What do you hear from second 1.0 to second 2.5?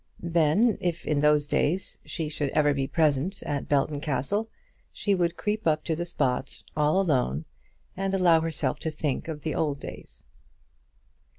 in those days she should